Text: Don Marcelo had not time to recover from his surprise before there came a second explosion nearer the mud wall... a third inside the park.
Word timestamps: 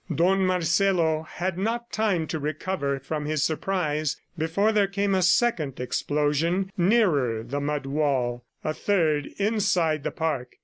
Don 0.15 0.43
Marcelo 0.47 1.27
had 1.29 1.59
not 1.59 1.91
time 1.91 2.25
to 2.25 2.39
recover 2.39 2.99
from 2.99 3.25
his 3.27 3.43
surprise 3.43 4.19
before 4.35 4.71
there 4.71 4.87
came 4.87 5.13
a 5.13 5.21
second 5.21 5.79
explosion 5.79 6.71
nearer 6.75 7.43
the 7.43 7.59
mud 7.61 7.85
wall... 7.85 8.43
a 8.63 8.73
third 8.73 9.27
inside 9.37 10.01
the 10.01 10.09
park. 10.09 10.55